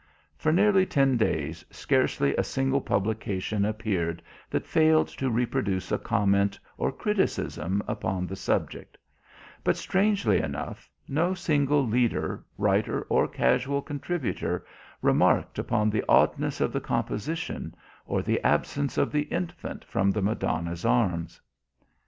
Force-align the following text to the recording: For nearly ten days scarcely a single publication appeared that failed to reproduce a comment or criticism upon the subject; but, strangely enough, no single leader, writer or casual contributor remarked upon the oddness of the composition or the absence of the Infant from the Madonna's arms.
For 0.35 0.51
nearly 0.51 0.87
ten 0.87 1.15
days 1.15 1.63
scarcely 1.69 2.35
a 2.35 2.43
single 2.43 2.81
publication 2.81 3.63
appeared 3.63 4.23
that 4.49 4.65
failed 4.65 5.09
to 5.09 5.29
reproduce 5.29 5.91
a 5.91 5.99
comment 5.99 6.59
or 6.75 6.91
criticism 6.91 7.83
upon 7.87 8.25
the 8.25 8.35
subject; 8.35 8.97
but, 9.63 9.77
strangely 9.77 10.39
enough, 10.41 10.89
no 11.07 11.35
single 11.35 11.85
leader, 11.85 12.43
writer 12.57 13.03
or 13.09 13.27
casual 13.27 13.83
contributor 13.83 14.65
remarked 15.03 15.59
upon 15.59 15.91
the 15.91 16.03
oddness 16.09 16.61
of 16.61 16.73
the 16.73 16.81
composition 16.81 17.75
or 18.07 18.23
the 18.23 18.41
absence 18.43 18.97
of 18.97 19.11
the 19.11 19.25
Infant 19.29 19.85
from 19.85 20.09
the 20.09 20.21
Madonna's 20.23 20.83
arms. 20.83 21.39